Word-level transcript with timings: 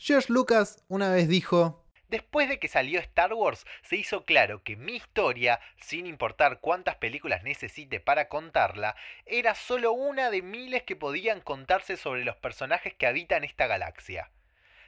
George 0.00 0.32
Lucas 0.32 0.84
una 0.86 1.10
vez 1.10 1.28
dijo, 1.28 1.84
Después 2.08 2.48
de 2.48 2.60
que 2.60 2.68
salió 2.68 3.00
Star 3.00 3.34
Wars, 3.34 3.66
se 3.82 3.96
hizo 3.96 4.24
claro 4.24 4.62
que 4.62 4.76
mi 4.76 4.94
historia, 4.94 5.58
sin 5.80 6.06
importar 6.06 6.60
cuántas 6.60 6.94
películas 6.96 7.42
necesite 7.42 7.98
para 7.98 8.28
contarla, 8.28 8.94
era 9.26 9.56
solo 9.56 9.90
una 9.90 10.30
de 10.30 10.40
miles 10.40 10.84
que 10.84 10.94
podían 10.94 11.40
contarse 11.40 11.96
sobre 11.96 12.24
los 12.24 12.36
personajes 12.36 12.94
que 12.94 13.08
habitan 13.08 13.42
esta 13.42 13.66
galaxia. 13.66 14.30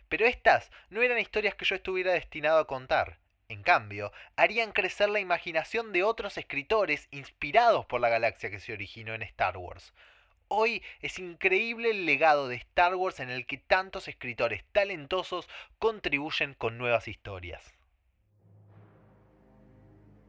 Pero 0.09 0.27
estas 0.27 0.70
no 0.91 1.02
eran 1.02 1.18
historias 1.18 1.56
que 1.56 1.64
yo 1.64 1.74
estuviera 1.74 2.12
destinado 2.12 2.61
a 2.61 2.68
contar. 2.68 3.18
En 3.48 3.64
cambio, 3.64 4.12
harían 4.36 4.70
crecer 4.70 5.08
la 5.08 5.18
imaginación 5.18 5.92
de 5.92 6.04
otros 6.04 6.38
escritores 6.38 7.08
inspirados 7.11 7.84
por 7.84 8.00
la 8.00 8.08
galaxia 8.08 8.48
que 8.48 8.61
se 8.61 8.72
originó 8.72 9.12
en 9.12 9.22
Star 9.22 9.56
Wars. 9.58 9.92
Hoy 10.53 10.82
es 11.01 11.21
increíble 11.21 11.93
el 11.93 12.07
legado 12.07 12.48
de 12.48 12.57
Star 12.57 12.96
Wars 12.96 13.21
en 13.21 13.30
el 13.30 13.46
que 13.46 13.57
tantos 13.57 14.09
escritores 14.09 14.65
talentosos 14.73 15.48
contribuyen 15.79 16.55
con 16.55 16.77
nuevas 16.77 17.07
historias. 17.07 17.62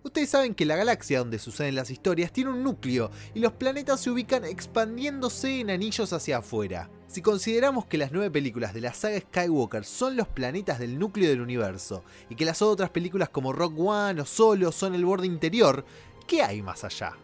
Ustedes 0.03 0.29
saben 0.29 0.53
que 0.53 0.65
la 0.65 0.75
galaxia 0.75 1.17
donde 1.17 1.39
suceden 1.39 1.73
las 1.73 1.89
historias 1.89 2.31
tiene 2.31 2.51
un 2.51 2.63
núcleo 2.63 3.09
y 3.33 3.39
los 3.39 3.53
planetas 3.53 3.99
se 3.99 4.11
ubican 4.11 4.45
expandiéndose 4.45 5.61
en 5.61 5.71
anillos 5.71 6.13
hacia 6.13 6.37
afuera. 6.37 6.91
Si 7.07 7.23
consideramos 7.23 7.87
que 7.87 7.97
las 7.97 8.11
nueve 8.11 8.29
películas 8.29 8.75
de 8.75 8.81
la 8.81 8.93
saga 8.93 9.19
Skywalker 9.19 9.83
son 9.83 10.17
los 10.17 10.27
planetas 10.27 10.77
del 10.77 10.99
núcleo 10.99 11.31
del 11.31 11.41
universo 11.41 12.03
y 12.29 12.35
que 12.35 12.45
las 12.45 12.61
otras 12.61 12.91
películas 12.91 13.29
como 13.29 13.53
Rock 13.53 13.73
One 13.75 14.21
o 14.21 14.25
Solo 14.25 14.71
son 14.71 14.93
el 14.93 15.03
borde 15.03 15.25
interior, 15.25 15.83
¿qué 16.27 16.43
hay 16.43 16.61
más 16.61 16.83
allá? 16.83 17.17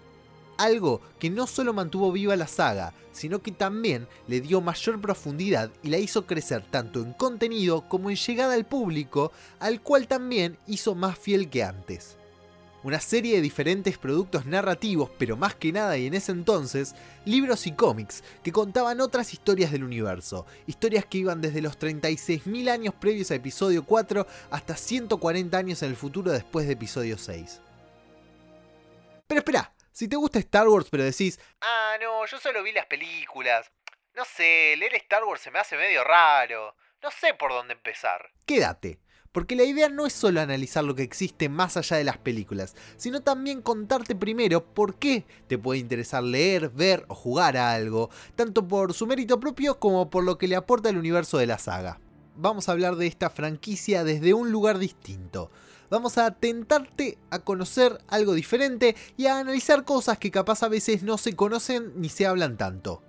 Algo 0.57 1.01
que 1.19 1.29
no 1.29 1.47
solo 1.47 1.73
mantuvo 1.73 2.11
viva 2.11 2.35
la 2.35 2.47
saga, 2.47 2.93
sino 3.11 3.41
que 3.41 3.51
también 3.51 4.07
le 4.27 4.41
dio 4.41 4.61
mayor 4.61 5.01
profundidad 5.01 5.71
y 5.83 5.89
la 5.89 5.97
hizo 5.97 6.25
crecer 6.25 6.63
tanto 6.69 7.01
en 7.01 7.13
contenido 7.13 7.87
como 7.87 8.09
en 8.09 8.15
llegada 8.15 8.53
al 8.53 8.65
público, 8.65 9.31
al 9.59 9.81
cual 9.81 10.07
también 10.07 10.57
hizo 10.67 10.95
más 10.95 11.17
fiel 11.17 11.49
que 11.49 11.63
antes. 11.63 12.17
Una 12.83 12.99
serie 12.99 13.35
de 13.35 13.41
diferentes 13.41 13.97
productos 13.97 14.45
narrativos, 14.45 15.09
pero 15.17 15.35
más 15.35 15.55
que 15.55 15.73
nada 15.73 15.97
y 15.97 16.05
en 16.05 16.13
ese 16.13 16.31
entonces, 16.31 16.93
libros 17.25 17.65
y 17.65 17.71
cómics 17.71 18.23
que 18.43 18.51
contaban 18.51 19.01
otras 19.01 19.33
historias 19.33 19.71
del 19.71 19.83
universo, 19.83 20.45
historias 20.67 21.03
que 21.05 21.17
iban 21.17 21.41
desde 21.41 21.61
los 21.61 21.77
36.000 21.79 22.69
años 22.69 22.93
previos 22.93 23.31
a 23.31 23.35
episodio 23.35 23.83
4 23.83 24.27
hasta 24.51 24.77
140 24.77 25.57
años 25.57 25.81
en 25.81 25.89
el 25.89 25.95
futuro 25.95 26.31
después 26.31 26.67
de 26.67 26.73
episodio 26.73 27.17
6. 27.17 27.61
Pero 29.27 29.39
espera, 29.39 29.73
si 29.97 30.07
te 30.07 30.15
gusta 30.15 30.37
Star 30.37 30.67
Wars 30.67 30.89
pero 30.91 31.03
decís, 31.03 31.39
ah, 31.59 31.95
no, 31.99 32.23
yo 32.27 32.37
solo 32.37 32.61
vi 32.61 32.71
las 32.71 32.85
películas. 32.85 33.71
No 34.15 34.25
sé, 34.25 34.75
leer 34.77 34.93
Star 34.93 35.23
Wars 35.23 35.41
se 35.41 35.49
me 35.49 35.57
hace 35.57 35.75
medio 35.75 36.03
raro. 36.03 36.75
No 37.01 37.09
sé 37.09 37.33
por 37.33 37.51
dónde 37.51 37.73
empezar. 37.73 38.29
Quédate. 38.45 38.99
Porque 39.31 39.55
la 39.55 39.63
idea 39.63 39.89
no 39.89 40.05
es 40.05 40.13
solo 40.13 40.39
analizar 40.39 40.83
lo 40.83 40.93
que 40.93 41.01
existe 41.01 41.49
más 41.49 41.77
allá 41.77 41.97
de 41.97 42.03
las 42.03 42.19
películas, 42.19 42.75
sino 42.95 43.21
también 43.21 43.63
contarte 43.63 44.15
primero 44.15 44.63
por 44.63 44.99
qué 44.99 45.25
te 45.47 45.57
puede 45.57 45.79
interesar 45.79 46.21
leer, 46.21 46.69
ver 46.69 47.03
o 47.07 47.15
jugar 47.15 47.57
a 47.57 47.73
algo, 47.73 48.11
tanto 48.35 48.67
por 48.67 48.93
su 48.93 49.07
mérito 49.07 49.39
propio 49.39 49.79
como 49.79 50.11
por 50.11 50.23
lo 50.23 50.37
que 50.37 50.47
le 50.47 50.55
aporta 50.55 50.89
el 50.89 50.97
universo 50.97 51.39
de 51.39 51.47
la 51.47 51.57
saga. 51.57 51.99
Vamos 52.39 52.69
a 52.69 52.73
hablar 52.73 52.97
de 52.97 53.07
esta 53.07 53.31
franquicia 53.31 54.03
desde 54.03 54.35
un 54.35 54.51
lugar 54.51 54.77
distinto, 54.77 55.49
vamos 55.89 56.19
a 56.19 56.29
tentarte 56.29 57.17
a 57.31 57.39
conocer 57.39 57.97
algo 58.07 58.35
diferente 58.35 58.95
y 59.17 59.25
a 59.25 59.39
analizar 59.39 59.85
cosas 59.85 60.19
que 60.19 60.29
capaz 60.29 60.61
a 60.61 60.67
veces 60.67 61.01
no 61.01 61.17
se 61.17 61.35
conocen 61.35 61.93
ni 61.95 62.09
se 62.09 62.27
hablan 62.27 62.55
tanto. 62.55 63.01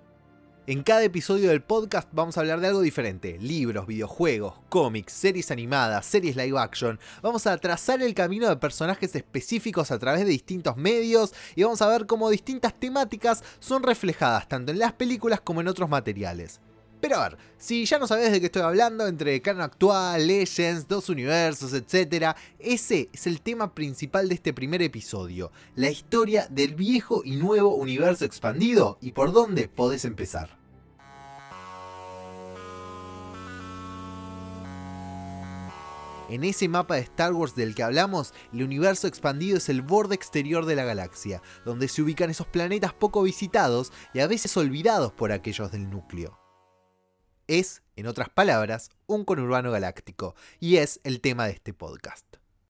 En 0.65 0.81
cada 0.81 1.03
episodio 1.03 1.49
del 1.49 1.61
podcast 1.61 2.09
vamos 2.11 2.37
a 2.37 2.41
hablar 2.41 2.59
de 2.59 2.67
algo 2.67 2.81
diferente. 2.81 3.37
Libros, 3.39 3.85
videojuegos, 3.85 4.55
cómics, 4.69 5.13
series 5.13 5.51
animadas, 5.51 6.07
series 6.07 6.35
live 6.35 6.57
action. 6.57 6.99
Vamos 7.21 7.45
a 7.45 7.57
trazar 7.57 8.01
el 8.01 8.15
camino 8.15 8.49
de 8.49 8.57
personajes 8.57 9.15
específicos 9.15 9.91
a 9.91 9.99
través 9.99 10.21
de 10.21 10.29
distintos 10.31 10.75
medios 10.75 11.35
y 11.55 11.61
vamos 11.61 11.83
a 11.83 11.87
ver 11.87 12.07
cómo 12.07 12.31
distintas 12.31 12.79
temáticas 12.79 13.43
son 13.59 13.83
reflejadas 13.83 14.47
tanto 14.47 14.71
en 14.71 14.79
las 14.79 14.93
películas 14.93 15.39
como 15.41 15.61
en 15.61 15.67
otros 15.67 15.87
materiales. 15.87 16.61
Pero 17.01 17.15
a 17.15 17.29
ver, 17.29 17.37
si 17.57 17.85
ya 17.85 17.97
no 17.97 18.07
sabes 18.07 18.31
de 18.31 18.39
qué 18.39 18.47
estoy 18.47 18.61
hablando, 18.61 19.07
entre 19.07 19.41
canon 19.41 19.61
actual, 19.61 20.27
Legends, 20.27 20.87
dos 20.87 21.07
universos, 21.07 21.73
etc., 21.73 22.35
ese 22.59 23.09
es 23.13 23.25
el 23.25 23.41
tema 23.41 23.73
principal 23.73 24.27
de 24.27 24.35
este 24.35 24.53
primer 24.53 24.81
episodio, 24.81 25.51
la 25.75 25.89
historia 25.89 26.47
del 26.49 26.75
viejo 26.75 27.21
y 27.23 27.37
nuevo 27.37 27.73
universo 27.75 28.25
expandido 28.25 28.97
y 29.01 29.13
por 29.13 29.31
dónde 29.31 29.69
podés 29.69 30.03
empezar. 30.03 30.57
En 36.29 36.43
ese 36.43 36.67
mapa 36.67 36.95
de 36.95 37.01
Star 37.01 37.33
Wars 37.33 37.55
del 37.55 37.73
que 37.73 37.81
hablamos, 37.81 38.33
el 38.53 38.61
universo 38.61 39.07
expandido 39.07 39.57
es 39.57 39.67
el 39.69 39.81
borde 39.81 40.13
exterior 40.13 40.65
de 40.65 40.75
la 40.75 40.83
galaxia, 40.83 41.41
donde 41.65 41.87
se 41.87 42.03
ubican 42.03 42.29
esos 42.29 42.45
planetas 42.45 42.93
poco 42.93 43.23
visitados 43.23 43.91
y 44.13 44.19
a 44.19 44.27
veces 44.27 44.55
olvidados 44.55 45.11
por 45.11 45.31
aquellos 45.31 45.71
del 45.71 45.89
núcleo 45.89 46.48
es, 47.49 47.81
en 47.95 48.05
otras 48.05 48.29
palabras, 48.29 48.91
un 49.07 49.25
conurbano 49.25 49.71
galáctico, 49.71 50.35
y 50.59 50.77
es 50.77 51.01
el 51.03 51.19
tema 51.19 51.47
de 51.47 51.53
este 51.53 51.73
podcast. 51.73 52.38